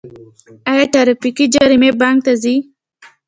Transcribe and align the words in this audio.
آیا 0.71 0.85
ټرافیکي 0.93 1.45
جریمې 1.53 1.91
بانک 1.99 2.17
ته 2.25 2.33
ځي؟ 2.43 2.55